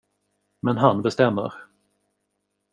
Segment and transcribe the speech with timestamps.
[0.61, 1.53] Men han bestämmer.